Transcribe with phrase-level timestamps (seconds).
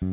[0.00, 0.10] Hi,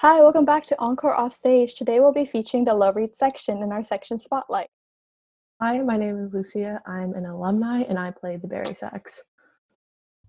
[0.00, 1.76] welcome back to Encore Offstage.
[1.76, 4.66] Today we'll be featuring the Low Reed section in our section spotlight.
[5.62, 6.82] Hi, my name is Lucia.
[6.86, 9.22] I'm an alumni and I play the bari sax.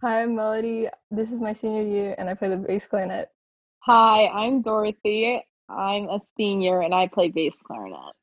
[0.03, 0.89] Hi, I'm Melody.
[1.09, 3.31] This is my senior year and I play the bass clarinet.
[3.79, 5.43] Hi, I'm Dorothy.
[5.69, 8.13] I'm a senior and I play bass clarinet.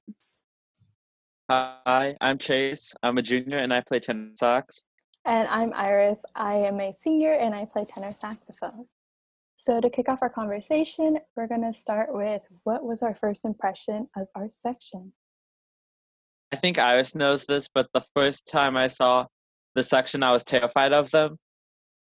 [1.49, 2.93] Hi, I'm Chase.
[3.05, 4.85] I'm a junior and I play tenor sax.
[5.25, 6.25] And I'm Iris.
[6.35, 8.87] I am a senior and I play tenor saxophone.
[9.55, 13.45] So, to kick off our conversation, we're going to start with what was our first
[13.45, 15.13] impression of our section?
[16.53, 19.27] I think Iris knows this, but the first time I saw
[19.75, 21.39] the section, I was terrified of them.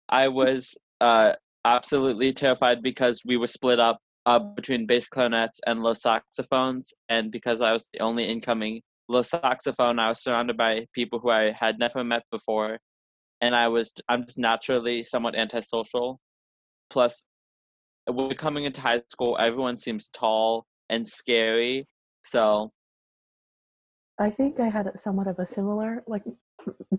[0.08, 1.32] I was uh,
[1.64, 7.30] absolutely terrified because we were split up uh, between bass clarinets and low saxophones, and
[7.30, 11.50] because I was the only incoming low saxophone, I was surrounded by people who I
[11.50, 12.78] had never met before,
[13.40, 16.20] and I was I'm just naturally somewhat antisocial.
[16.90, 17.22] Plus,
[18.06, 21.86] when coming into high school, everyone seems tall and scary.
[22.24, 22.72] So
[24.18, 26.22] I think I had somewhat of a similar, like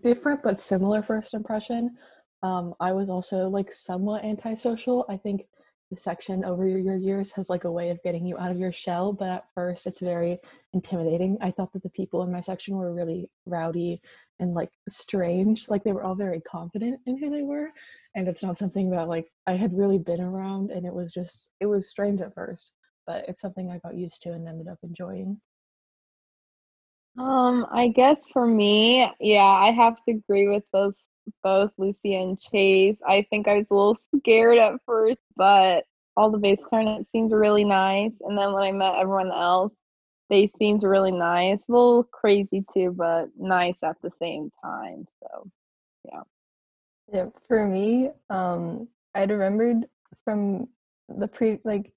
[0.02, 1.98] different but similar first impression.
[2.44, 5.06] Um, I was also like somewhat antisocial.
[5.10, 5.48] I think
[6.00, 9.14] section over your years has like a way of getting you out of your shell,
[9.14, 10.40] but at first it's very
[10.74, 11.38] intimidating.
[11.42, 14.02] I thought that the people in my section were really rowdy
[14.40, 15.70] and like strange.
[15.70, 17.72] Like they were all very confident in who they were
[18.16, 21.50] and it's not something that like I had really been around and it was just
[21.60, 22.72] it was strange at first,
[23.06, 25.40] but it's something I got used to and ended up enjoying.
[27.18, 30.96] Um, I guess for me, yeah, I have to agree with both
[31.44, 32.98] both Lucy and Chase.
[33.08, 35.86] I think I was a little scared at first, but
[36.18, 38.20] all the bass clarinet seemed really nice.
[38.22, 39.78] And then when I met everyone else,
[40.30, 41.60] they seemed really nice.
[41.68, 45.06] A little crazy too, but nice at the same time.
[45.22, 45.50] So
[46.06, 46.22] yeah.
[47.14, 49.86] Yeah, for me, um, I'd remembered
[50.24, 50.68] from
[51.08, 51.92] the pre like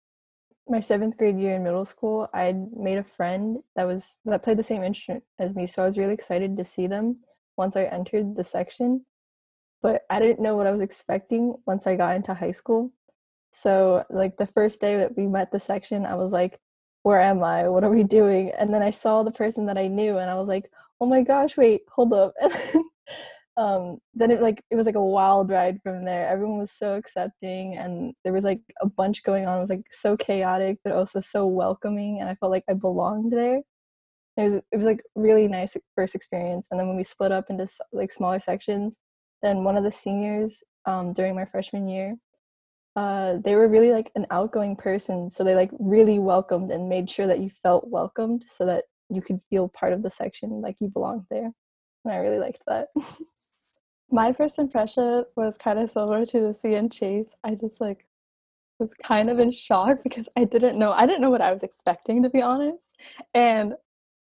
[0.68, 4.58] my seventh grade year in middle school, I'd made a friend that was that played
[4.58, 7.20] the same instrument as me, so I was really excited to see them
[7.56, 9.04] once I entered the section.
[9.82, 12.92] But I didn't know what I was expecting once I got into high school.
[13.52, 16.60] So, like the first day that we met the section, I was like,
[17.02, 17.68] "Where am I?
[17.68, 20.34] What are we doing?" And then I saw the person that I knew, and I
[20.34, 22.34] was like, "Oh my gosh, wait, hold up!"
[23.58, 26.94] um then it like it was like a wild ride from there everyone was so
[26.94, 30.92] accepting and there was like a bunch going on it was like so chaotic but
[30.92, 33.60] also so welcoming and i felt like i belonged there
[34.36, 37.46] it was it was like really nice first experience and then when we split up
[37.50, 38.96] into like smaller sections
[39.42, 42.14] then one of the seniors um during my freshman year
[42.96, 47.08] uh they were really like an outgoing person so they like really welcomed and made
[47.10, 50.76] sure that you felt welcomed so that you could feel part of the section like
[50.80, 51.50] you belonged there
[52.04, 52.88] and i really liked that
[54.10, 57.34] My first impression was kind of similar to the C and Chase.
[57.44, 58.06] I just like
[58.78, 61.62] was kind of in shock because I didn't know I didn't know what I was
[61.62, 62.96] expecting to be honest.
[63.34, 63.74] And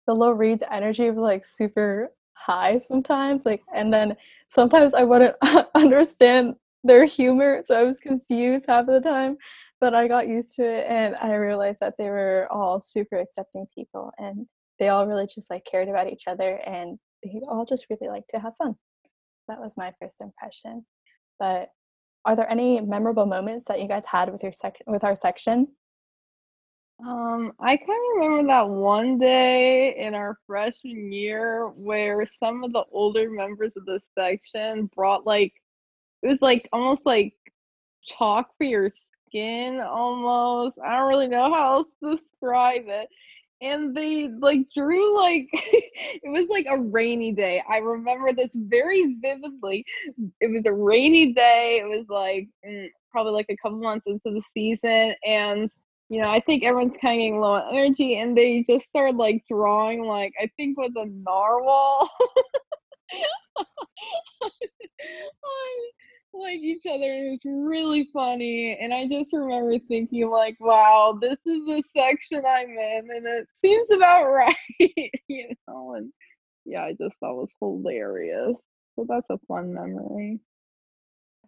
[0.08, 4.16] the low reeds energy was like super high sometimes like and then
[4.48, 5.36] sometimes I wouldn't
[5.76, 9.38] understand their humor so I was confused half of the time
[9.82, 13.66] but I got used to it and I realized that they were all super accepting
[13.74, 14.46] people and
[14.80, 18.28] they all really just like cared about each other and they all just really like
[18.34, 18.76] to have fun
[19.48, 20.86] that was my first impression.
[21.40, 21.70] But
[22.26, 25.68] are there any memorable moments that you guys had with your sec with our section?
[27.00, 32.72] Um, I kind of remember that one day in our freshman year where some of
[32.72, 35.54] the older members of the section brought like
[36.24, 37.34] it was like almost like
[38.04, 38.90] chalk for your
[39.28, 40.80] skin almost.
[40.80, 43.10] I don't really know how else to describe it
[43.62, 47.62] and they like drew like it was like a rainy day.
[47.70, 49.86] I remember this very vividly.
[50.42, 51.82] It was a rainy day.
[51.82, 55.72] It was like mm, probably like a couple months into the season, and
[56.10, 59.16] you know I think everyone's kind of getting low on energy, and they just started
[59.18, 62.10] like drawing like I think with a narwhal.
[66.36, 67.04] like each other.
[67.04, 68.78] It was really funny.
[68.80, 73.48] And I just remember thinking, like, wow, this is the section I'm in, and it
[73.54, 74.56] seems about right,
[75.28, 75.96] you know.
[75.96, 76.12] And
[76.66, 78.56] yeah, I just thought was hilarious.
[78.96, 80.40] So that's a fun memory.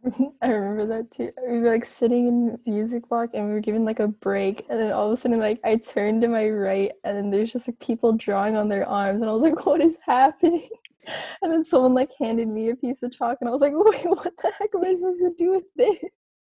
[0.42, 1.32] I remember that too.
[1.48, 4.80] We were like sitting in music block and we were given like a break and
[4.80, 7.68] then all of a sudden like I turned to my right and then there's just
[7.68, 10.70] like people drawing on their arms and I was like, what is happening?
[11.42, 14.06] and then someone like handed me a piece of chalk and I was like, wait,
[14.06, 15.98] what the heck am I supposed to do with this?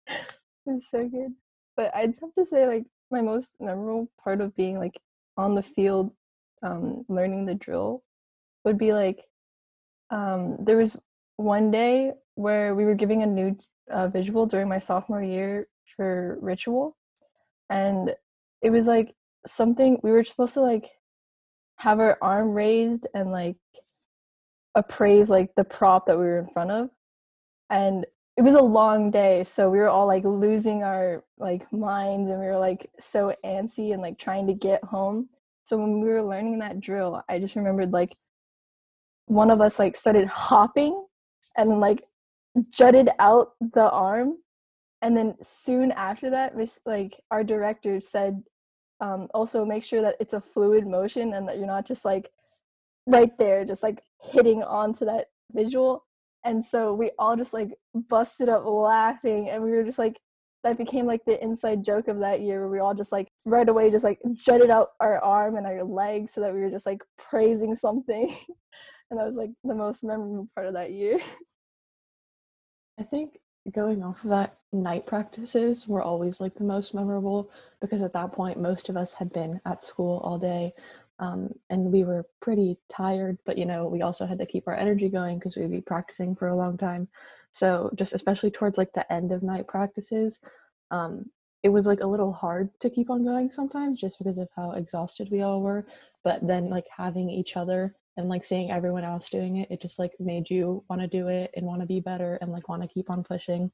[0.06, 0.16] it
[0.66, 1.34] was so good.
[1.76, 5.00] But I'd have to say like my most memorable part of being like
[5.36, 6.12] on the field
[6.62, 8.02] um, learning the drill
[8.64, 9.24] would be like
[10.10, 10.96] um, there was
[11.36, 13.56] one day where we were giving a new
[13.90, 16.96] uh, visual during my sophomore year for ritual.
[17.68, 18.14] And
[18.62, 19.14] it was like
[19.46, 20.90] something we were supposed to like
[21.76, 23.56] have our arm raised and like
[24.74, 26.90] appraise like the prop that we were in front of.
[27.68, 28.06] And
[28.36, 32.40] it was a long day so we were all like losing our like minds and
[32.40, 35.28] we were like so antsy and like trying to get home.
[35.64, 38.16] So when we were learning that drill i just remembered like
[39.26, 41.04] one of us like started hopping
[41.56, 42.02] and then like
[42.70, 44.38] jutted out the arm
[45.02, 46.54] and then soon after that
[46.84, 48.42] like our director said
[49.00, 52.30] um, also make sure that it's a fluid motion and that you're not just like
[53.06, 56.04] right there just like hitting onto that visual.
[56.44, 60.20] And so we all just like busted up laughing and we were just like
[60.62, 63.68] that became like the inside joke of that year where we all just like right
[63.68, 66.86] away just like jutted out our arm and our leg so that we were just
[66.86, 68.34] like praising something.
[69.12, 71.18] And that was like the most memorable part of that year
[73.00, 73.38] I think
[73.72, 77.50] going off of that, night practices were always like the most memorable
[77.80, 80.72] because at that point, most of us had been at school all day
[81.18, 84.74] um, and we were pretty tired, but you know, we also had to keep our
[84.74, 87.08] energy going because we'd be practicing for a long time.
[87.52, 90.40] So, just especially towards like the end of night practices,
[90.90, 91.26] um,
[91.62, 94.72] it was like a little hard to keep on going sometimes just because of how
[94.72, 95.84] exhausted we all were.
[96.24, 99.98] But then, like, having each other and like seeing everyone else doing it it just
[99.98, 102.82] like made you want to do it and want to be better and like want
[102.82, 103.70] to keep on pushing.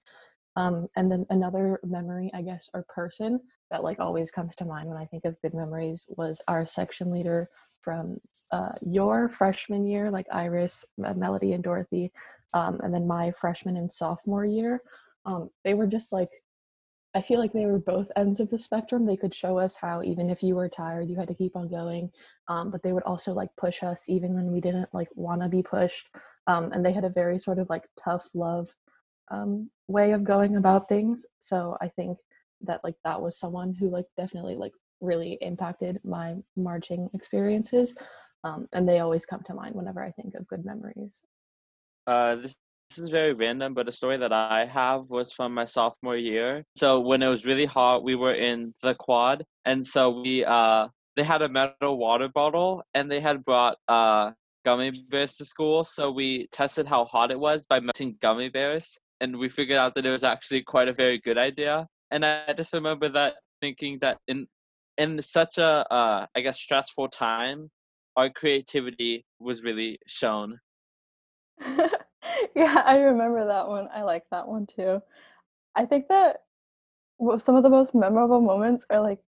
[0.56, 3.40] Um, and then another memory i guess or person
[3.70, 7.10] that like always comes to mind when i think of good memories was our section
[7.10, 7.50] leader
[7.82, 8.18] from
[8.52, 12.10] uh, your freshman year like iris melody and dorothy
[12.54, 14.82] um, and then my freshman and sophomore year.
[15.24, 16.30] Um, they were just like
[17.16, 19.06] I feel like they were both ends of the spectrum.
[19.06, 21.66] They could show us how even if you were tired, you had to keep on
[21.66, 22.10] going.
[22.46, 25.48] Um, but they would also like push us even when we didn't like want to
[25.48, 26.10] be pushed.
[26.46, 28.68] Um, and they had a very sort of like tough love
[29.30, 31.24] um, way of going about things.
[31.38, 32.18] So I think
[32.60, 37.94] that like that was someone who like definitely like really impacted my marching experiences.
[38.44, 41.22] Um, and they always come to mind whenever I think of good memories.
[42.06, 42.56] Uh, this
[42.88, 46.64] this is very random, but a story that I have was from my sophomore year.
[46.76, 50.88] So when it was really hot, we were in the quad, and so we uh
[51.16, 54.32] they had a metal water bottle, and they had brought uh
[54.64, 55.84] gummy bears to school.
[55.84, 59.94] So we tested how hot it was by melting gummy bears, and we figured out
[59.96, 61.86] that it was actually quite a very good idea.
[62.10, 64.46] And I just remember that thinking that in
[64.96, 67.70] in such a uh I guess stressful time,
[68.16, 70.58] our creativity was really shown.
[72.56, 73.88] yeah, I remember that one.
[73.94, 75.02] I like that one too.
[75.74, 76.42] I think that
[77.38, 79.18] some of the most memorable moments are like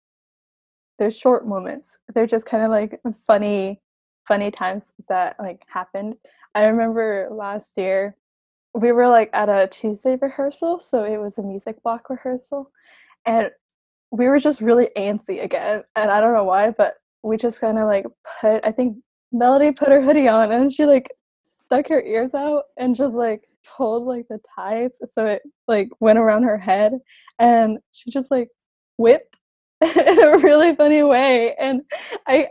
[0.99, 1.99] they're short moments.
[2.13, 3.81] They're just kind of like funny,
[4.27, 6.17] funny times that like happened.
[6.55, 8.17] I remember last year
[8.75, 12.71] we were like at a Tuesday rehearsal, so it was a music block rehearsal,
[13.27, 13.51] and
[14.11, 15.83] we were just really antsy again.
[15.97, 18.07] And I don't know why, but we just kind of like
[18.41, 18.67] put.
[18.67, 18.99] I think
[19.33, 21.09] Melody put her hoodie on, and she like
[21.69, 23.43] stuck her ears out and just like
[23.77, 26.95] pulled like the ties so it like went around her head
[27.39, 28.49] and she just like
[28.97, 29.39] whipped
[29.83, 31.83] in a really funny way and
[32.27, 32.49] i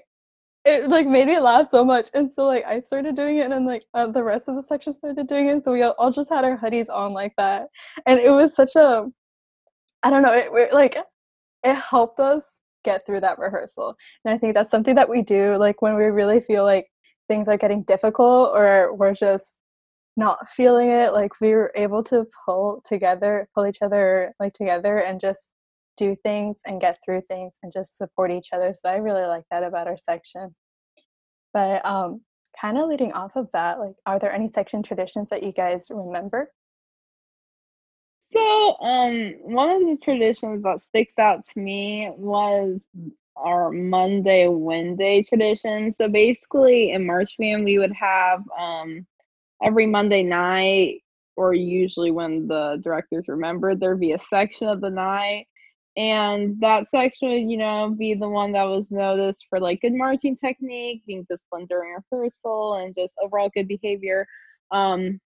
[0.65, 3.51] it like made me laugh so much and so like i started doing it and
[3.51, 6.29] then like uh, the rest of the section started doing it so we all, just
[6.29, 7.69] had our hoodies on like that
[8.05, 9.07] and it was such a
[10.03, 10.95] i don't know it, it like
[11.63, 13.95] it helped us get through that rehearsal
[14.25, 16.85] and i think that's something that we do like when we really feel like
[17.27, 19.57] things are getting difficult or we're just
[20.15, 24.99] not feeling it like we were able to pull together pull each other like together
[24.99, 25.51] and just
[25.95, 29.43] do things and get through things and just support each other so i really like
[29.51, 30.55] that about our section.
[31.53, 32.21] But um
[32.59, 35.87] kind of leading off of that like are there any section traditions that you guys
[35.89, 36.51] remember?
[38.19, 42.79] So um one of the traditions that sticks out to me was
[43.37, 45.91] our Monday Wednesday tradition.
[45.91, 49.05] So basically in March we would have um
[49.63, 51.01] every Monday night
[51.35, 55.45] or usually when the directors remembered there'd be a section of the night
[55.97, 59.93] and that section would you know be the one that was noticed for like good
[59.93, 64.25] marching technique being disciplined during rehearsal and just overall good behavior
[64.71, 65.19] um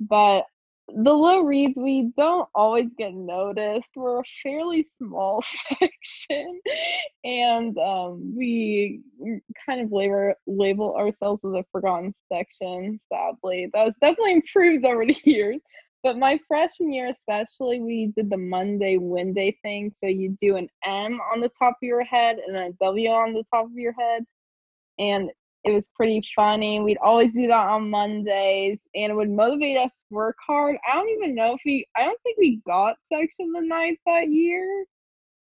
[0.00, 0.44] but
[0.88, 5.42] the low reeds we don't always get noticed we're a fairly small
[5.80, 6.60] section
[7.24, 9.00] and um, we
[9.66, 13.68] kind of label label ourselves as a forgotten section sadly.
[13.72, 15.60] That's definitely improved over the years
[16.04, 20.68] but my freshman year especially we did the monday wednesday thing so you do an
[20.84, 23.92] m on the top of your head and a w on the top of your
[23.92, 24.24] head
[25.00, 25.30] and
[25.66, 26.78] it was pretty funny.
[26.78, 30.76] We'd always do that on Mondays, and it would motivate us to work hard.
[30.88, 34.30] I don't even know if we, I don't think we got section the ninth that
[34.30, 34.84] year,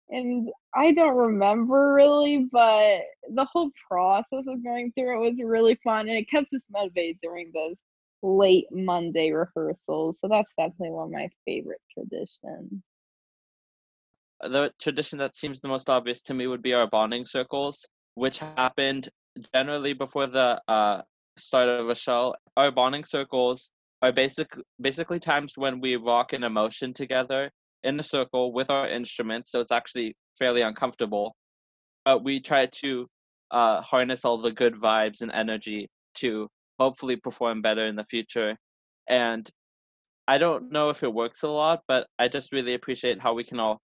[0.09, 3.01] and I don't remember really, but
[3.33, 7.17] the whole process of going through it was really fun, and it kept us motivated
[7.23, 7.77] during those
[8.21, 10.19] late Monday rehearsals.
[10.21, 12.83] So that's definitely one of my favorite traditions.
[14.39, 18.37] The tradition that seems the most obvious to me would be our bonding circles, which
[18.37, 19.09] happened
[19.53, 21.01] generally before the uh,
[21.37, 22.35] start of a show.
[22.57, 23.71] Our bonding circles
[24.01, 27.51] are basic, basically times when we rock in emotion together
[27.83, 31.35] in a circle with our instruments, so it's actually fairly uncomfortable.
[32.05, 33.07] But we try to
[33.51, 36.47] uh, harness all the good vibes and energy to
[36.79, 38.57] hopefully perform better in the future.
[39.07, 39.49] And
[40.27, 43.43] I don't know if it works a lot, but I just really appreciate how we
[43.43, 43.79] can all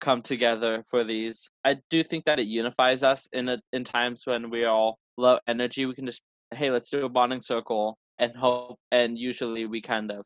[0.00, 1.50] come together for these.
[1.64, 5.38] I do think that it unifies us in a, in times when we're all low
[5.46, 5.86] energy.
[5.86, 6.22] We can just
[6.54, 10.24] hey, let's do a bonding circle and hope and usually we kind of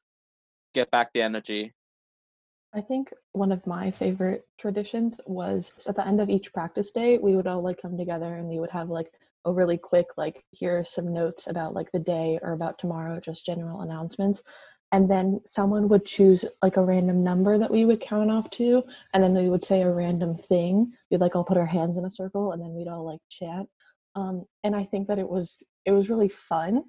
[0.73, 1.73] get back the energy.
[2.75, 7.19] I think one of my favorite traditions was at the end of each practice day,
[7.19, 9.13] we would all like come together and we would have like
[9.45, 13.21] a really quick like here are some notes about like the day or about tomorrow,
[13.21, 14.43] just general announcements
[14.93, 18.85] and then someone would choose like a random number that we would count off to
[19.15, 20.93] and then we would say a random thing.
[21.11, 23.69] We'd like all put our hands in a circle and then we'd all like chant.
[24.15, 26.85] Um, and i think that it was it was really fun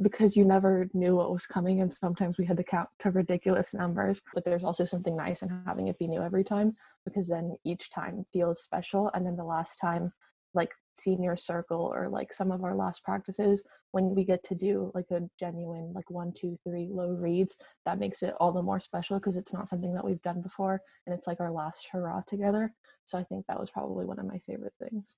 [0.00, 3.74] because you never knew what was coming and sometimes we had to count to ridiculous
[3.74, 6.74] numbers but there's also something nice in having it be new every time
[7.04, 10.12] because then each time feels special and then the last time
[10.54, 13.62] like senior circle or like some of our last practices
[13.92, 17.98] when we get to do like a genuine like one two three low reeds that
[17.98, 21.14] makes it all the more special because it's not something that we've done before and
[21.14, 22.72] it's like our last hurrah together.
[23.04, 25.16] So i think that was probably one of my favorite things.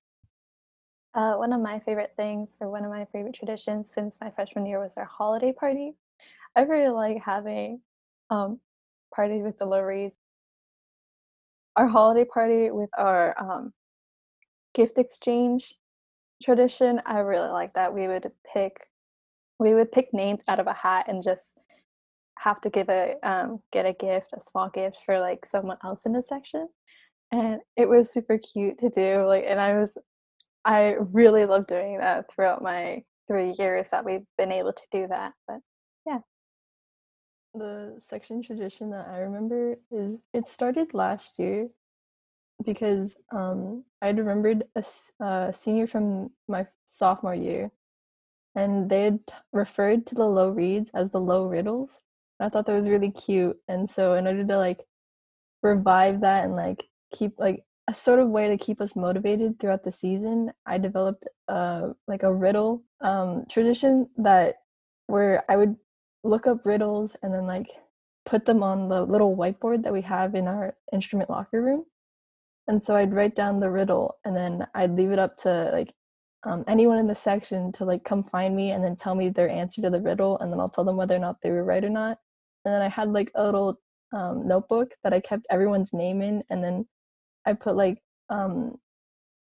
[1.13, 4.65] Uh, one of my favorite things or one of my favorite traditions since my freshman
[4.65, 5.93] year was our holiday party.
[6.55, 7.81] I really like having
[8.29, 8.59] um,
[9.13, 10.15] parties with the low reeds.
[11.75, 13.73] Our holiday party with our um,
[14.73, 15.75] gift exchange
[16.41, 17.93] tradition i really like that.
[17.93, 18.87] We would pick
[19.59, 21.59] we would pick names out of a hat and just
[22.39, 26.05] have to give a um, get a gift a small gift for like someone else
[26.05, 26.67] in the section.
[27.31, 29.97] And it was super cute to do like and i was
[30.65, 35.07] i really love doing that throughout my three years that we've been able to do
[35.07, 35.59] that but
[36.05, 36.19] yeah.
[37.53, 41.69] The section tradition that i remember is it started last year
[42.65, 44.83] because um, I'd remembered a,
[45.23, 47.71] a senior from my sophomore year,
[48.55, 49.19] and they had
[49.53, 51.99] referred to the low reeds as the low riddles.
[52.39, 54.85] And I thought that was really cute, and so in order to like
[55.63, 59.83] revive that and like keep like a sort of way to keep us motivated throughout
[59.83, 64.57] the season, I developed uh like a riddle um, tradition that
[65.07, 65.75] where I would
[66.23, 67.67] look up riddles and then like
[68.25, 71.85] put them on the little whiteboard that we have in our instrument locker room
[72.71, 75.93] and so I'd write down the riddle and then I'd leave it up to like
[76.45, 79.49] um, anyone in the section to like come find me and then tell me their
[79.49, 81.83] answer to the riddle and then I'll tell them whether or not they were right
[81.83, 82.17] or not.
[82.63, 83.77] And then I had like a little
[84.13, 86.87] um, notebook that I kept everyone's name in and then
[87.45, 87.97] I put like
[88.29, 88.77] um,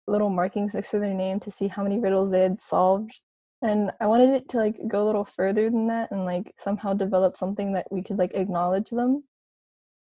[0.06, 3.20] little markings next to their name to see how many riddles they had solved.
[3.61, 6.94] And I wanted it to like go a little further than that and like somehow
[6.94, 9.25] develop something that we could like acknowledge them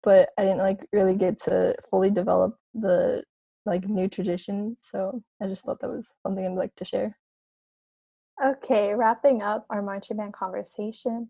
[0.03, 3.23] but I didn't like really get to fully develop the
[3.65, 4.77] like new tradition.
[4.81, 7.17] So I just thought that was something I'd like to share.
[8.43, 11.29] Okay, wrapping up our marching band conversation,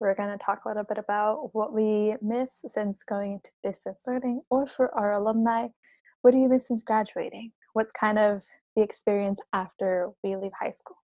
[0.00, 4.02] we're going to talk a little bit about what we miss since going into distance
[4.06, 5.68] learning, or for our alumni,
[6.22, 7.52] what do you miss since graduating?
[7.72, 8.44] What's kind of
[8.76, 10.96] the experience after we leave high school?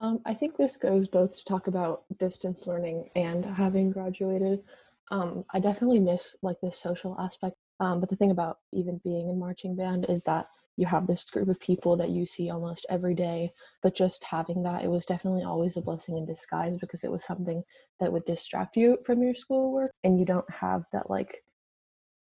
[0.00, 4.64] Um, I think this goes both to talk about distance learning and having graduated.
[5.10, 7.56] Um, I definitely miss like the social aspect.
[7.80, 10.46] Um, but the thing about even being in marching band is that
[10.76, 13.52] you have this group of people that you see almost every day.
[13.82, 17.24] But just having that, it was definitely always a blessing in disguise because it was
[17.24, 17.62] something
[18.00, 21.42] that would distract you from your schoolwork, and you don't have that like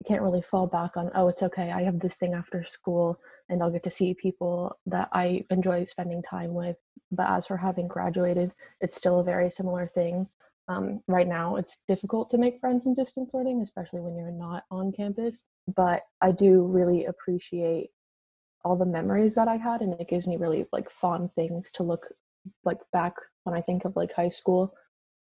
[0.02, 3.20] you can't really fall back on oh it's okay i have this thing after school
[3.50, 6.76] and i'll get to see people that i enjoy spending time with
[7.12, 10.28] but as for having graduated it's still a very similar thing
[10.72, 14.64] um, right now, it's difficult to make friends in distance learning, especially when you're not
[14.72, 15.44] on campus.
[15.76, 17.90] But I do really appreciate
[18.64, 21.84] all the memories that I had, and it gives me really like fond things to
[21.84, 22.08] look
[22.64, 23.14] like back
[23.44, 24.74] when I think of like high school.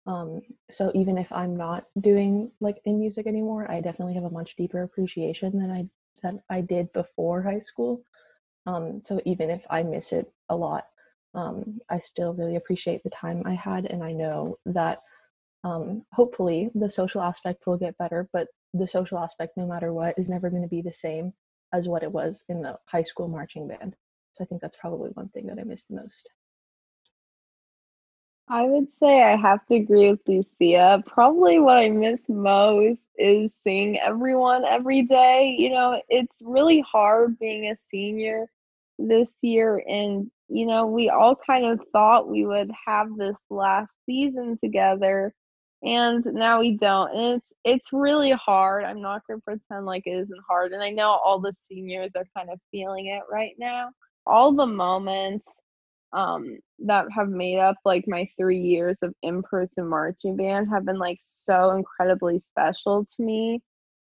[0.05, 4.29] Um, so even if I'm not doing like in music anymore, I definitely have a
[4.29, 5.87] much deeper appreciation than I
[6.23, 8.01] that I did before high school.
[8.65, 10.87] Um, so even if I miss it a lot,
[11.33, 15.03] um, I still really appreciate the time I had, and I know that
[15.63, 20.17] um, hopefully the social aspect will get better, but the social aspect, no matter what,
[20.17, 21.33] is never going to be the same
[21.73, 23.95] as what it was in the high school marching band.
[24.33, 26.29] So I think that's probably one thing that I miss the most.
[28.49, 31.03] I would say I have to agree with Lucia.
[31.05, 35.53] Probably what I miss most is seeing everyone every day.
[35.57, 38.45] You know, it's really hard being a senior
[38.97, 43.91] this year, and you know, we all kind of thought we would have this last
[44.05, 45.33] season together,
[45.87, 47.11] and now we don't.
[47.15, 48.83] And it's it's really hard.
[48.83, 52.27] I'm not gonna pretend like it isn't hard, and I know all the seniors are
[52.35, 53.89] kind of feeling it right now.
[54.25, 55.47] All the moments
[56.13, 60.99] um that have made up like my three years of in-person marching band have been
[60.99, 63.61] like so incredibly special to me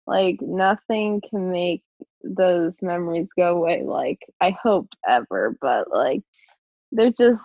[0.08, 1.84] like nothing can make
[2.24, 6.22] those memories go away like i hoped ever but like
[6.92, 7.44] they're just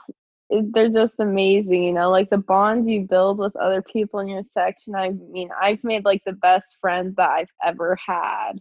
[0.73, 4.43] they're just amazing you know like the bonds you build with other people in your
[4.43, 8.53] section i mean i've made like the best friends that i've ever had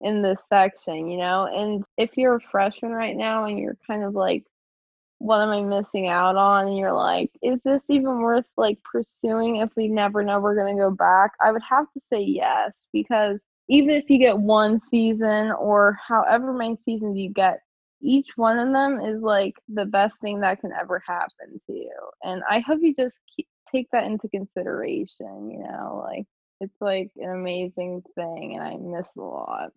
[0.00, 4.04] in this section you know and if you're a freshman right now and you're kind
[4.04, 4.44] of like
[5.18, 6.68] what am I missing out on?
[6.68, 10.76] And you're like, is this even worth like pursuing if we never know we're going
[10.76, 11.32] to go back?
[11.42, 16.52] I would have to say yes, because even if you get one season or however
[16.52, 17.60] many seasons you get,
[18.00, 21.92] each one of them is like the best thing that can ever happen to you.
[22.22, 26.26] And I hope you just keep, take that into consideration, you know, like
[26.60, 29.70] it's like an amazing thing and I miss a lot.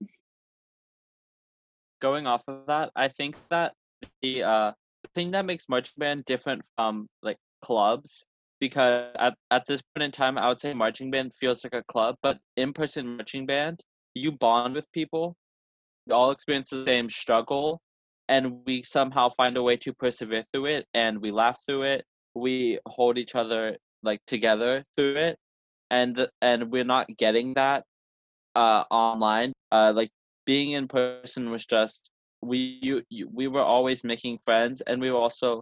[2.00, 3.74] Going off of that, I think that
[4.22, 4.72] the uh
[5.04, 8.26] the thing that makes marching band different from like clubs
[8.60, 11.84] because at, at this point in time i would say marching band feels like a
[11.84, 13.84] club but in-person marching band
[14.16, 15.36] you bond with people
[16.08, 17.80] we all experience the same struggle
[18.32, 22.06] and we somehow find a way to persevere through it and we laugh through it.
[22.34, 25.38] We hold each other like together through it
[25.92, 27.84] and and we're not getting that
[28.56, 29.52] uh online.
[29.70, 30.12] Uh like
[30.46, 32.10] being in person was just
[32.42, 35.62] we you, you, we were always making friends and we were also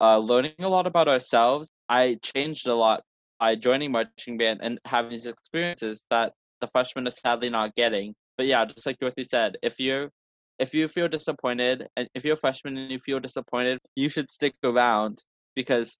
[0.00, 1.68] uh, learning a lot about ourselves.
[1.88, 3.02] I changed a lot
[3.38, 8.14] by joining marching band and having these experiences that the freshmen are sadly not getting.
[8.38, 10.10] But yeah just like dorothy said if you
[10.58, 14.30] if you feel disappointed and if you're a freshman and you feel disappointed you should
[14.30, 15.22] stick around
[15.54, 15.98] because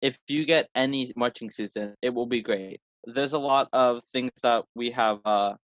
[0.00, 4.30] if you get any marching season it will be great there's a lot of things
[4.42, 5.54] that we have uh,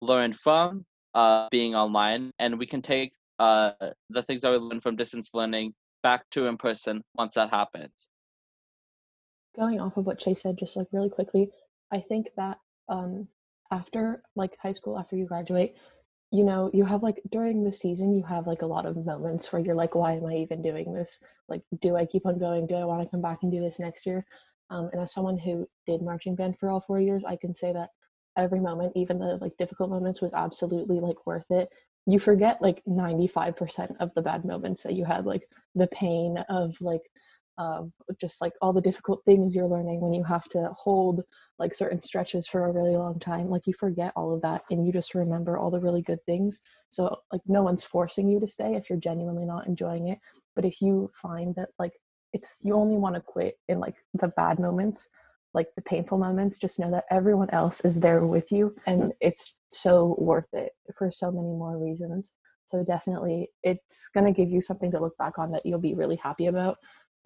[0.00, 3.72] learned from uh, being online and we can take uh,
[4.10, 8.08] the things that we learned from distance learning back to in person once that happens.
[9.56, 11.50] Going off of what Chase said, just like really quickly,
[11.90, 13.28] I think that um,
[13.70, 15.76] after like high school, after you graduate,
[16.30, 19.52] you know, you have like during the season, you have like a lot of moments
[19.52, 21.18] where you're like, why am I even doing this?
[21.48, 22.66] Like, do I keep on going?
[22.66, 24.26] Do I want to come back and do this next year?
[24.70, 27.72] Um, and as someone who did marching band for all four years, I can say
[27.72, 27.90] that
[28.36, 31.70] every moment, even the like difficult moments, was absolutely like worth it
[32.08, 36.74] you forget like 95% of the bad moments that you had like the pain of
[36.80, 37.02] like
[38.20, 41.22] just like all the difficult things you're learning when you have to hold
[41.58, 44.86] like certain stretches for a really long time like you forget all of that and
[44.86, 48.48] you just remember all the really good things so like no one's forcing you to
[48.48, 50.18] stay if you're genuinely not enjoying it
[50.54, 51.92] but if you find that like
[52.32, 55.08] it's you only want to quit in like the bad moments
[55.54, 59.56] like the painful moments, just know that everyone else is there with you and it's
[59.70, 62.32] so worth it for so many more reasons.
[62.66, 65.94] So definitely it's going to give you something to look back on that you'll be
[65.94, 66.76] really happy about.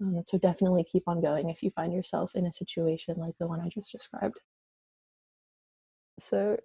[0.03, 3.47] Um, so definitely keep on going if you find yourself in a situation like the
[3.47, 4.39] one I just described.
[6.19, 6.57] So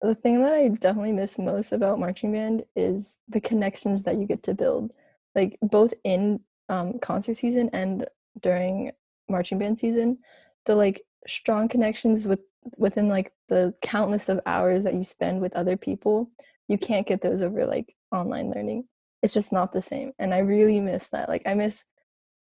[0.00, 4.26] the thing that I definitely miss most about marching band is the connections that you
[4.26, 4.92] get to build,
[5.34, 8.06] like both in um, concert season and
[8.40, 8.92] during
[9.28, 10.18] marching band season
[10.66, 12.40] the like strong connections with
[12.76, 16.30] within like the countless of hours that you spend with other people
[16.68, 18.84] you can't get those over like online learning
[19.22, 21.84] it's just not the same and i really miss that like i miss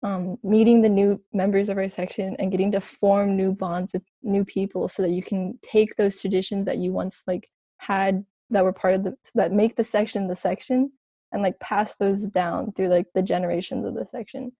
[0.03, 4.03] um, meeting the new members of our section and getting to form new bonds with
[4.23, 8.63] new people so that you can take those traditions that you once like had that
[8.63, 10.91] were part of the that make the section the section
[11.31, 14.51] and like pass those down through like the generations of the section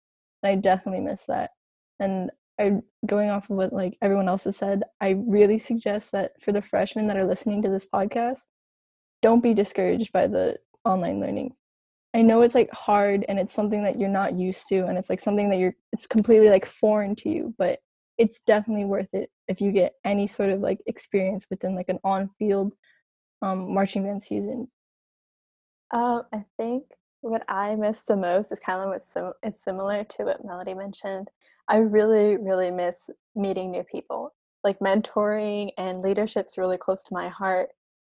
[0.43, 1.51] and i definitely miss that
[1.99, 6.33] and I going off of what like everyone else has said, I really suggest that
[6.41, 8.41] for the freshmen that are listening to this podcast,
[9.21, 11.55] don't be discouraged by the online learning.
[12.13, 15.09] I know it's like hard and it's something that you're not used to and it's
[15.09, 17.79] like something that you're it's completely like foreign to you, but
[18.17, 21.99] it's definitely worth it if you get any sort of like experience within like an
[22.03, 22.73] on-field
[23.41, 24.69] um, marching band season.
[25.91, 26.83] Um, I think
[27.21, 30.73] what I miss the most is kind of what's sim- it's similar to what Melody
[30.73, 31.29] mentioned.
[31.67, 34.33] I really, really miss meeting new people.
[34.63, 37.69] Like mentoring and leadership's really close to my heart,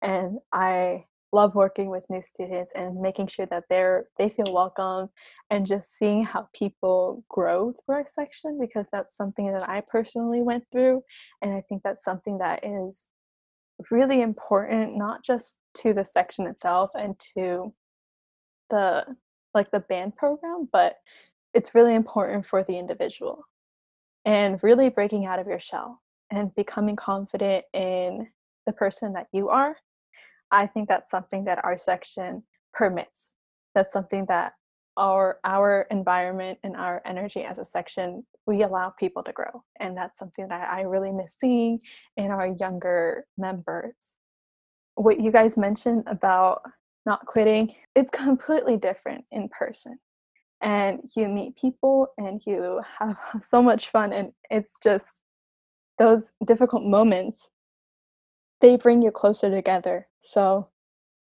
[0.02, 5.10] and I love working with new students and making sure that they're they feel welcome
[5.50, 10.42] and just seeing how people grow through our section because that's something that I personally
[10.42, 11.02] went through
[11.42, 13.10] and I think that's something that is
[13.90, 17.74] really important not just to the section itself and to
[18.70, 19.06] the
[19.56, 20.98] like the band program but
[21.54, 23.44] it's really important for the individual
[24.26, 26.00] and really breaking out of your shell
[26.32, 28.28] and becoming confident in
[28.66, 29.76] the person that you are
[30.54, 33.34] i think that's something that our section permits.
[33.76, 34.54] That's something that
[34.98, 39.98] our our environment and our energy as a section we allow people to grow and
[39.98, 41.80] that's something that i really miss seeing
[42.18, 43.96] in our younger members.
[44.96, 46.62] What you guys mentioned about
[47.08, 49.98] not quitting it's completely different in person.
[50.62, 55.08] And you meet people and you have so much fun and it's just
[55.98, 57.52] those difficult moments
[58.64, 60.08] they bring you closer together.
[60.20, 60.70] So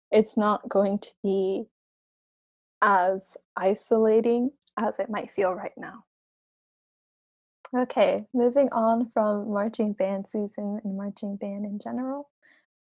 [0.09, 1.65] it's not going to be
[2.81, 6.05] as isolating as it might feel right now.
[7.75, 12.29] Okay moving on from marching band season and marching band in general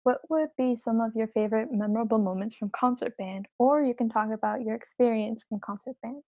[0.03, 3.47] what would be some of your favorite memorable moments from concert band?
[3.59, 6.23] Or you can talk about your experience in concert band.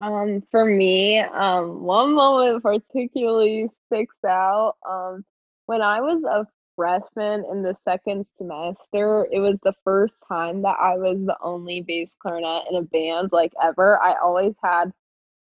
[0.00, 4.74] Um, for me, um, one moment particularly sticks out.
[4.88, 5.24] Um,
[5.66, 10.76] when I was a freshman in the second semester, it was the first time that
[10.80, 14.00] I was the only bass clarinet in a band like ever.
[14.00, 14.92] I always had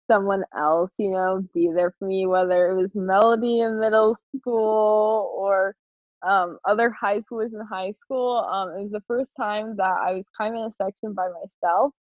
[0.10, 5.32] someone else, you know, be there for me, whether it was Melody in middle school
[5.36, 5.76] or
[6.24, 8.38] um, other high schoolers in high school.
[8.38, 11.28] Um, it was the first time that I was kind of in a section by
[11.30, 11.94] myself.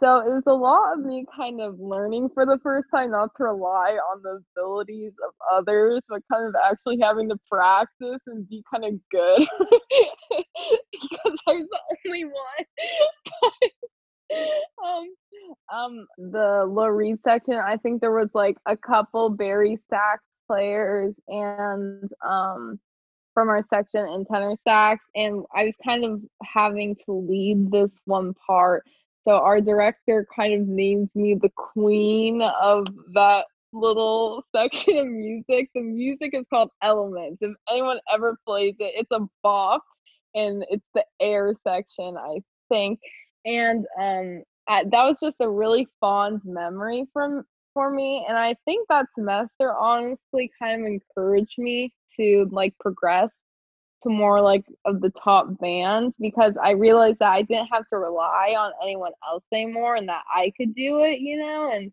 [0.00, 3.30] So it was a lot of me kind of learning for the first time not
[3.36, 8.48] to rely on the abilities of others, but kind of actually having to practice and
[8.48, 9.38] be kind of good
[10.30, 12.64] because I was the only one.
[14.84, 15.06] um,
[15.72, 22.10] um, the low section, I think there was like a couple bari sax players and
[22.26, 22.78] um
[23.32, 27.98] from our section in tenor sax, and I was kind of having to lead this
[28.04, 28.84] one part
[29.24, 35.70] so our director kind of names me the queen of that little section of music.
[35.74, 37.38] The music is called Elements.
[37.40, 39.82] If anyone ever plays it, it's a bop
[40.34, 43.00] and it's the air section, I think.
[43.44, 48.54] And um I, that was just a really fond memory from for me and I
[48.64, 53.30] think that semester honestly kind of encouraged me to like progress
[54.04, 57.98] to more like of the top bands because I realized that I didn't have to
[57.98, 61.92] rely on anyone else anymore and that I could do it, you know, and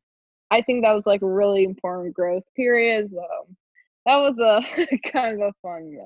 [0.52, 3.10] I think that was like a really important growth period.
[3.12, 3.26] So
[4.06, 4.62] that was a
[5.12, 5.98] kind of a fun.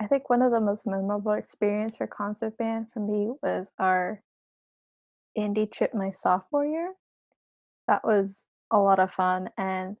[0.00, 4.22] I think one of the most memorable experience for concert band for me was our
[5.38, 6.94] indie trip my sophomore year.
[7.88, 9.96] That was a lot of fun and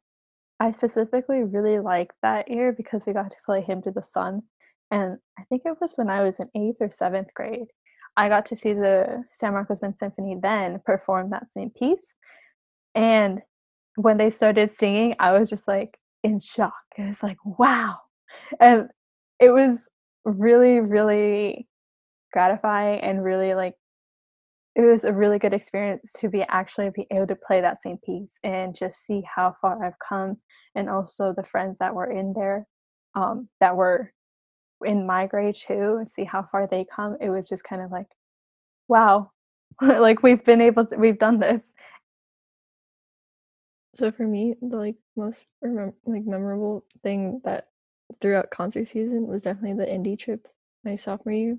[0.60, 4.42] I specifically really liked that year because we got to play Hymn to the Sun,
[4.90, 7.66] and I think it was when I was in 8th or 7th grade.
[8.16, 12.14] I got to see the San Marcos Wind Symphony then perform that same piece,
[12.94, 13.42] and
[13.96, 16.74] when they started singing, I was just, like, in shock.
[16.96, 17.98] It was like, "Wow!"
[18.60, 18.90] And
[19.40, 19.88] it was
[20.24, 21.68] really, really
[22.32, 23.74] gratifying and really, like
[24.76, 27.98] it was a really good experience to be actually be able to play that same
[27.98, 30.38] piece and just see how far I've come
[30.74, 32.66] and also the friends that were in there
[33.14, 34.12] um, that were
[34.84, 37.90] in my grade too and see how far they come it was just kind of
[37.90, 38.08] like
[38.88, 39.30] wow
[39.80, 41.72] like we've been able to, we've done this
[43.94, 47.68] So for me, the like most remem- like memorable thing that
[48.20, 50.48] throughout concert season was definitely the indie trip
[50.84, 51.58] my sophomore year.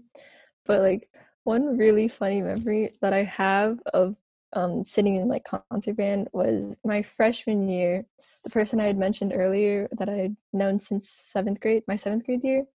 [0.65, 1.09] But like
[1.45, 4.15] one really funny memory that I have of
[4.53, 8.05] um, sitting in like concert band was my freshman year.
[8.43, 12.25] The person I had mentioned earlier that I had known since seventh grade, my seventh
[12.25, 12.65] grade year,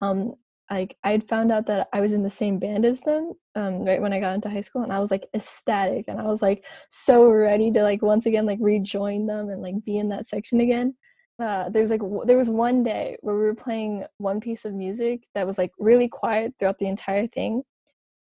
[0.00, 0.34] um,
[0.70, 3.84] like I had found out that I was in the same band as them um,
[3.84, 6.42] right when I got into high school, and I was like ecstatic, and I was
[6.42, 10.26] like so ready to like once again like rejoin them and like be in that
[10.26, 10.96] section again.
[11.38, 14.74] Uh, there's like w- there was one day where we were playing one piece of
[14.74, 17.62] music that was like really quiet throughout the entire thing,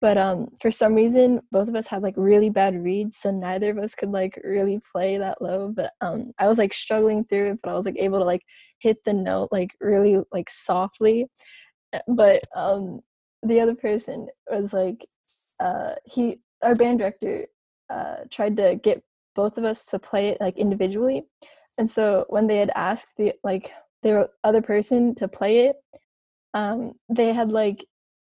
[0.01, 3.71] but um for some reason both of us had like really bad reeds so neither
[3.71, 7.53] of us could like really play that low but um i was like struggling through
[7.53, 8.43] it but i was like able to like
[8.81, 11.27] hit the note like really like softly
[11.93, 13.01] Uh, but um
[13.43, 15.07] the other person was like
[15.61, 17.47] uh, he our band director
[17.91, 19.03] uh, tried to get
[19.35, 21.25] both of us to play it like individually,
[21.79, 23.71] and so when they had asked the like
[24.03, 25.77] the other person to play it,
[26.55, 27.85] um, they had like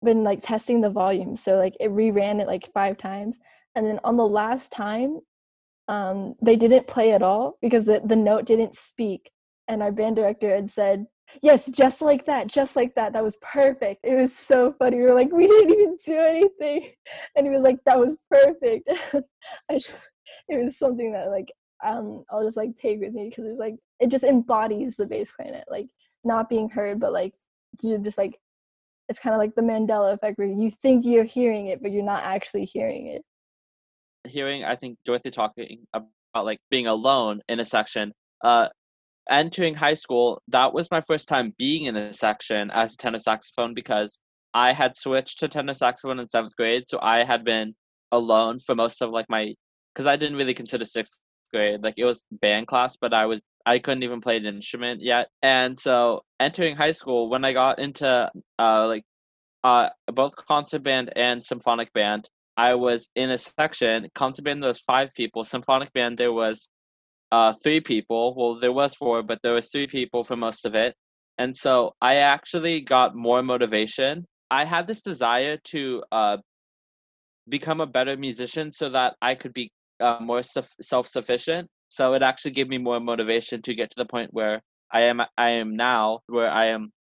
[0.07, 3.39] been like testing the volume, so like it reran it like five times,
[3.75, 5.19] and then on the last time,
[5.87, 9.31] um, they didn't play at all because the the note didn't speak,
[9.67, 11.07] and our band director had said
[11.43, 13.99] yes just like that just like that that was perfect.
[14.03, 16.91] It was so funny we were like we didn't even do anything.
[17.35, 18.89] And he was like that was perfect.
[19.69, 20.09] I just
[20.47, 21.51] it was something that like
[21.85, 25.31] um i'll just like take with me because it's like it just embodies the bass
[25.31, 25.87] clarinet like
[26.23, 27.33] not being heard but like
[27.81, 28.39] you're just like
[29.09, 32.03] it's kind of like the mandela effect where you think you're hearing it but you're
[32.03, 33.23] not actually hearing it.
[34.27, 38.11] Hearing i think dorothy talking about like being alone in a section
[38.43, 38.67] uh
[39.29, 43.19] entering high school, that was my first time being in a section as a tenor
[43.19, 44.19] saxophone because
[44.53, 47.75] I had switched to tenor saxophone in seventh grade, so I had been
[48.11, 49.53] alone for most of like my
[49.93, 51.19] because I didn't really consider sixth
[51.53, 55.01] grade like it was band class, but I was I couldn't even play an instrument
[55.01, 59.03] yet, and so entering high school when I got into uh like
[59.63, 64.07] uh both concert band and symphonic band, I was in a section.
[64.15, 65.43] Concert band there was five people.
[65.43, 66.69] Symphonic band there was
[67.31, 68.33] uh, three people.
[68.35, 70.95] Well, there was four, but there was three people for most of it.
[71.37, 74.25] And so I actually got more motivation.
[74.49, 76.37] I had this desire to uh,
[77.47, 81.69] become a better musician so that I could be uh, more self sufficient.
[81.89, 85.21] So it actually gave me more motivation to get to the point where I am.
[85.37, 86.91] I am now, where I am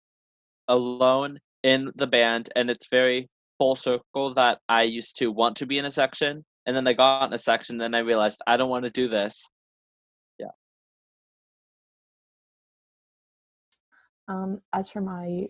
[0.68, 5.66] alone in the band, and it's very full circle that I used to want to
[5.66, 8.40] be in a section, and then I got in a section, and then I realized
[8.46, 9.44] I don't want to do this,
[10.38, 10.54] Yeah.
[14.28, 15.48] Um, as for my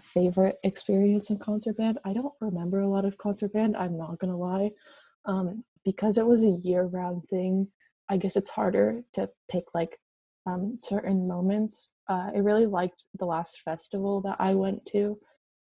[0.00, 3.76] favorite experience in concert band, I don't remember a lot of concert band.
[3.76, 4.70] I'm not gonna lie,
[5.26, 7.68] um, because it was a year-round thing.
[8.08, 10.00] I guess it's harder to pick like
[10.46, 11.90] um, certain moments.
[12.08, 15.18] Uh, I really liked the last festival that I went to.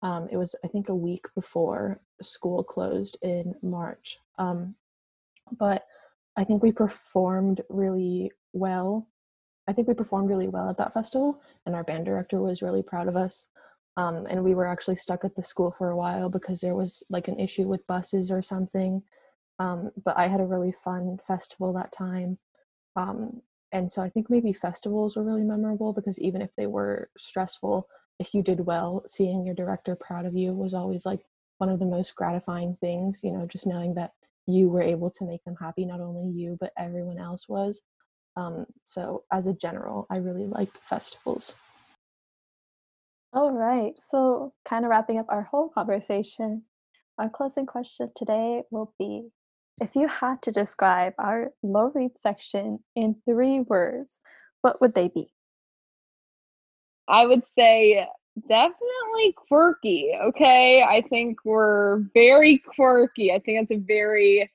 [0.01, 4.19] Um, it was I think a week before school closed in March.
[4.37, 4.75] Um,
[5.57, 5.85] but
[6.37, 9.07] I think we performed really well
[9.69, 12.81] I think we performed really well at that festival, and our band director was really
[12.81, 13.45] proud of us.
[13.97, 17.03] Um, and we were actually stuck at the school for a while because there was
[17.11, 19.03] like an issue with buses or something.
[19.59, 22.39] Um, but I had a really fun festival that time.
[22.95, 27.11] Um, and so I think maybe festivals were really memorable because even if they were
[27.19, 27.87] stressful,
[28.19, 31.21] if you did well, seeing your director proud of you was always like
[31.57, 34.11] one of the most gratifying things, you know, just knowing that
[34.45, 37.81] you were able to make them happy, not only you, but everyone else was.
[38.35, 41.53] Um, so, as a general, I really liked festivals.
[43.33, 43.93] All right.
[44.09, 46.63] So, kind of wrapping up our whole conversation,
[47.17, 49.29] our closing question today will be
[49.81, 54.19] if you had to describe our low reed section in three words,
[54.61, 55.31] what would they be?
[57.09, 58.07] I would say
[58.47, 60.11] definitely quirky.
[60.21, 60.83] Okay.
[60.83, 63.33] I think we're very quirky.
[63.33, 64.49] I think that's a very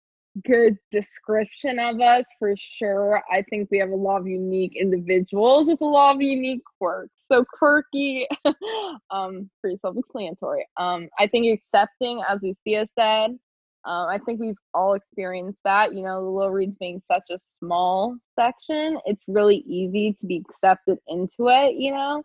[0.44, 3.22] good description of us for sure.
[3.30, 7.12] I think we have a lot of unique individuals with a lot of unique quirks.
[7.30, 8.26] So quirky,
[9.10, 10.66] um, pretty self-explanatory.
[10.76, 13.38] Um, I think accepting, as Lucia said,
[13.86, 15.94] um, I think we've all experienced that.
[15.94, 20.42] You know, the low reeds being such a small section, it's really easy to be
[20.48, 21.74] accepted into it.
[21.74, 22.22] You know,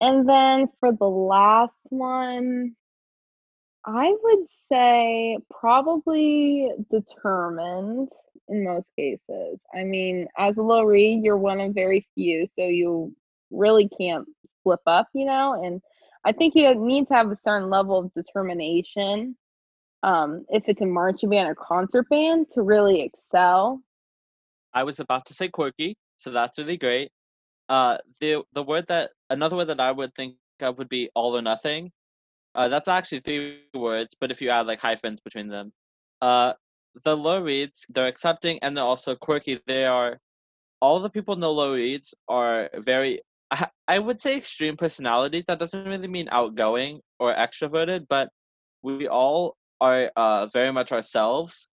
[0.00, 2.74] and then for the last one,
[3.84, 8.08] I would say probably determined
[8.48, 9.60] in most cases.
[9.74, 13.14] I mean, as a reed, you're one of very few, so you
[13.50, 14.26] really can't
[14.62, 15.62] slip up, you know.
[15.64, 15.80] And
[16.24, 19.36] I think you need to have a certain level of determination,
[20.02, 23.82] um, if it's a marching band or concert band, to really excel.
[24.74, 27.10] I was about to say quirky, so that's really great.
[27.70, 31.36] Uh, the the word that another word that I would think of would be all
[31.36, 31.92] or nothing.
[32.56, 35.72] Uh, that's actually three words, but if you add like hyphens between them,
[36.20, 36.52] uh,
[37.04, 39.60] the low reeds they're accepting and they're also quirky.
[39.68, 40.18] They are
[40.80, 43.20] all the people in the low reeds are very
[43.52, 45.44] I, I would say extreme personalities.
[45.46, 48.30] That doesn't really mean outgoing or extroverted, but
[48.82, 51.70] we all are uh, very much ourselves,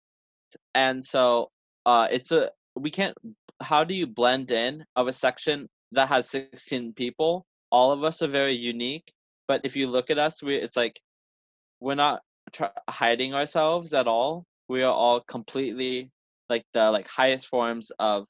[0.72, 1.50] and so
[1.84, 3.16] uh, it's a we can't.
[3.60, 7.46] How do you blend in of a section that has sixteen people?
[7.70, 9.12] All of us are very unique,
[9.50, 11.00] but if you look at us we it's like
[11.80, 12.22] we're not
[12.52, 16.08] tr- hiding ourselves at all we are all completely
[16.48, 18.26] like the like highest forms of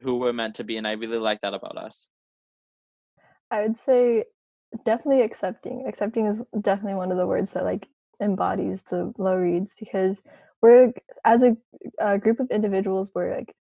[0.00, 2.08] who we're meant to be and i really like that about us
[3.52, 4.24] i would say
[4.84, 7.86] definitely accepting accepting is definitely one of the words that like
[8.20, 10.20] embodies the low reeds because
[10.62, 10.92] we're
[11.24, 11.56] as a,
[12.00, 13.54] a group of individuals we're like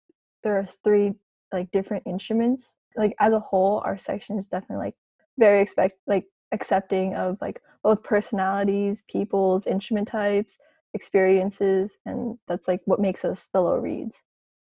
[0.43, 1.11] there are three
[1.51, 4.95] like different instruments like as a whole our section is definitely like
[5.37, 10.57] very expect like accepting of like both personalities people's instrument types
[10.93, 14.21] experiences and that's like what makes us the low reeds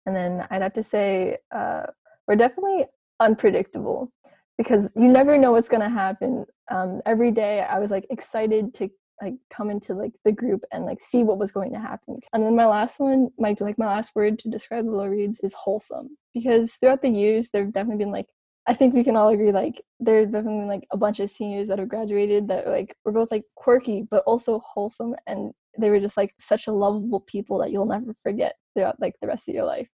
[0.06, 1.84] and then i'd have to say uh,
[2.28, 2.86] we're definitely
[3.20, 4.12] unpredictable
[4.58, 6.46] because you never know what's going to happen.
[6.70, 8.90] Um, every day i was like excited to
[9.22, 12.20] like come into like the group and like see what was going to happen.
[12.34, 15.40] And then my last one my like my last word to describe the low reeds
[15.42, 18.28] is wholesome because throughout the years there've definitely been like
[18.68, 21.30] i think we can all agree like there have definitely been like a bunch of
[21.30, 25.90] seniors that have graduated that like were both like quirky but also wholesome and they
[25.90, 29.48] were just like such a lovable people that you'll never forget throughout like the rest
[29.48, 29.88] of your life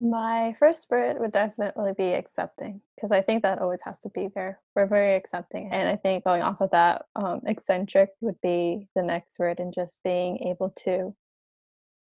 [0.00, 4.28] My first word would definitely be accepting because I think that always has to be
[4.34, 4.60] there.
[4.74, 5.70] We're very accepting.
[5.72, 9.72] And I think going off of that, um, eccentric would be the next word, and
[9.72, 11.14] just being able to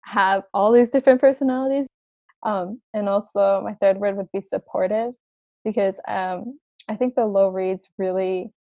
[0.02, 1.86] have all these different personalities.
[2.42, 5.14] Um, and also, my third word would be supportive
[5.64, 8.52] because um, I think the low reeds really,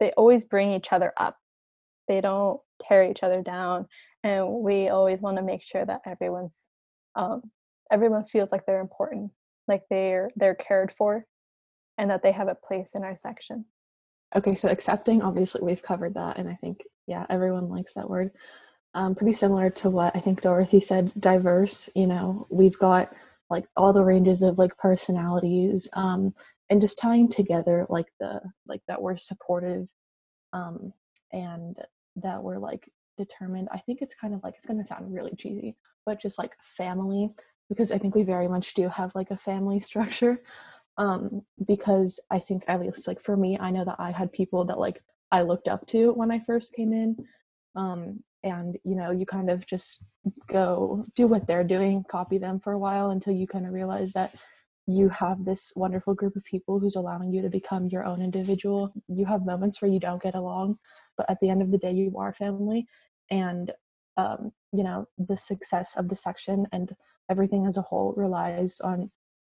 [0.00, 1.36] they always bring each other up.
[2.08, 3.86] They don't tear each other down.
[4.22, 6.58] And we always want to make sure that everyone's
[7.14, 7.42] um,
[7.90, 9.30] everyone feels like they're important
[9.68, 11.24] like they're they're cared for
[11.98, 13.64] and that they have a place in our section
[14.34, 18.30] Okay, so accepting, obviously, we've covered that, and I think, yeah, everyone likes that word.
[18.94, 21.88] Um, pretty similar to what I think Dorothy said, diverse.
[21.96, 23.12] You know, we've got
[23.48, 26.32] like all the ranges of like personalities, um,
[26.70, 29.88] and just tying together like the like that we're supportive,
[30.52, 30.92] um,
[31.32, 31.76] and
[32.16, 33.68] that we're like determined.
[33.72, 35.76] I think it's kind of like it's gonna sound really cheesy,
[36.06, 37.30] but just like family,
[37.70, 40.42] because I think we very much do have like a family structure
[41.00, 44.64] um because i think at least like for me i know that i had people
[44.64, 45.02] that like
[45.32, 47.16] i looked up to when i first came in
[47.74, 50.04] um and you know you kind of just
[50.48, 54.12] go do what they're doing copy them for a while until you kind of realize
[54.12, 54.34] that
[54.86, 58.92] you have this wonderful group of people who's allowing you to become your own individual.
[59.06, 60.78] You have moments where you don't get along
[61.16, 62.86] but at the end of the day you are family
[63.30, 63.70] and
[64.16, 66.96] um you know the success of the section and
[67.30, 69.10] everything as a whole relies on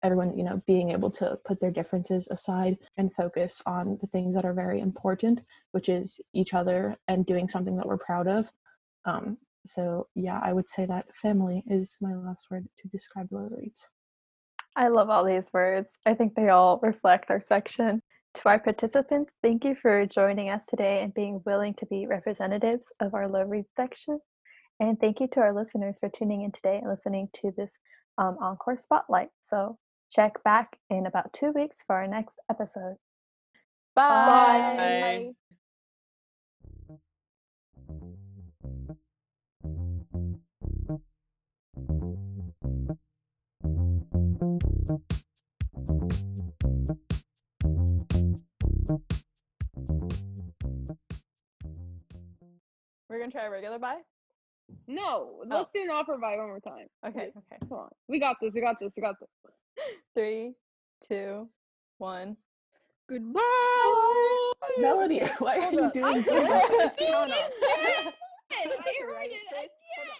[0.05, 4.35] everyone you know being able to put their differences aside and focus on the things
[4.35, 8.53] that are very important which is each other and doing something that we're proud of.
[9.05, 13.49] Um, so yeah i would say that family is my last word to describe low
[13.57, 13.87] reeds
[14.77, 15.89] i love all these words.
[16.07, 18.03] I think they all reflect our section.
[18.37, 22.87] To our participants thank you for joining us today and being willing to be representatives
[23.01, 24.19] of our low reed section
[24.83, 27.79] and thank you to our listeners for tuning in today and listening to this
[28.18, 29.79] um, encore spotlight so
[30.12, 32.97] check back in about two weeks for our next episode.
[33.95, 34.75] Bye.
[34.77, 35.33] Bye.
[53.09, 54.01] We're gonna try a regular bye.
[54.87, 55.71] No, let's oh.
[55.75, 56.87] do an offer by one more time.
[57.07, 57.59] Okay, okay.
[57.69, 57.89] Come on.
[58.09, 58.53] We got this.
[58.55, 58.93] We got this.
[58.97, 59.29] We got this.
[60.15, 60.55] Three,
[61.09, 61.49] two,
[61.99, 62.37] one.
[63.09, 66.41] goodbye oh, melody why are you doing I goodbye?
[66.43, 67.41] heard it.
[68.51, 68.61] I
[69.05, 70.19] heard it.